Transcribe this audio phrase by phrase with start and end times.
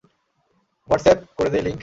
[0.89, 1.79] WhatsApp করে দেই link?